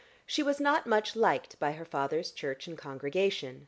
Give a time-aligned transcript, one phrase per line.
[0.25, 3.59] She was not much liked by her father's church and congregation.